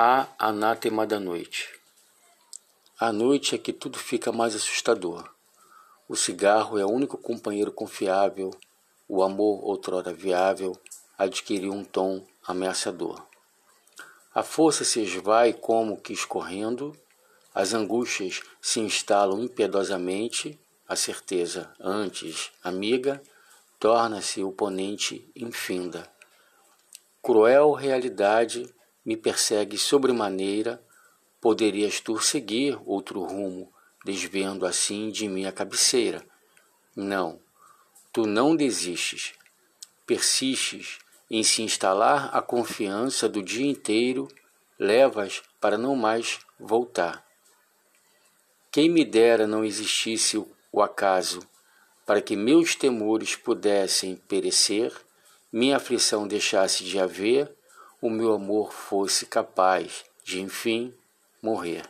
A 0.00 0.28
anátema 0.38 1.04
da 1.04 1.18
noite. 1.18 1.68
A 3.00 3.12
noite 3.12 3.56
é 3.56 3.58
que 3.58 3.72
tudo 3.72 3.98
fica 3.98 4.30
mais 4.30 4.54
assustador. 4.54 5.28
O 6.08 6.14
cigarro 6.14 6.78
é 6.78 6.84
o 6.84 6.88
único 6.88 7.18
companheiro 7.18 7.72
confiável, 7.72 8.52
o 9.08 9.24
amor, 9.24 9.64
outrora 9.64 10.12
viável, 10.12 10.80
adquiriu 11.18 11.72
um 11.72 11.82
tom 11.82 12.24
ameaçador. 12.46 13.26
A 14.32 14.44
força 14.44 14.84
se 14.84 15.00
esvai 15.00 15.52
como 15.52 16.00
que 16.00 16.12
escorrendo, 16.12 16.96
as 17.52 17.74
angústias 17.74 18.40
se 18.62 18.78
instalam 18.78 19.42
impiedosamente, 19.42 20.56
a 20.86 20.94
certeza, 20.94 21.74
antes 21.80 22.52
amiga, 22.62 23.20
torna-se 23.80 24.44
oponente 24.44 25.28
infinda. 25.34 26.08
Cruel 27.20 27.72
realidade 27.72 28.72
me 29.08 29.16
persegue 29.16 29.78
sobremaneira, 29.78 30.84
poderias 31.40 31.98
tu 31.98 32.18
seguir 32.18 32.78
outro 32.84 33.22
rumo, 33.22 33.72
desviando 34.04 34.66
assim 34.66 35.08
de 35.08 35.26
minha 35.26 35.50
cabeceira. 35.50 36.22
Não, 36.94 37.40
tu 38.12 38.26
não 38.26 38.54
desistes, 38.54 39.32
persistes 40.06 40.98
em 41.30 41.42
se 41.42 41.62
instalar 41.62 42.28
a 42.36 42.42
confiança 42.42 43.26
do 43.26 43.42
dia 43.42 43.66
inteiro, 43.66 44.28
levas 44.78 45.42
para 45.58 45.78
não 45.78 45.96
mais 45.96 46.40
voltar. 46.60 47.26
Quem 48.70 48.90
me 48.90 49.06
dera 49.06 49.46
não 49.46 49.64
existisse 49.64 50.36
o 50.70 50.82
acaso, 50.82 51.40
para 52.04 52.20
que 52.20 52.36
meus 52.36 52.74
temores 52.74 53.34
pudessem 53.34 54.16
perecer, 54.16 54.92
minha 55.50 55.78
aflição 55.78 56.28
deixasse 56.28 56.84
de 56.84 56.98
haver, 56.98 57.56
o 58.00 58.08
meu 58.08 58.32
amor 58.32 58.72
fosse 58.72 59.26
capaz 59.26 60.04
de, 60.24 60.40
enfim, 60.40 60.94
morrer. 61.42 61.82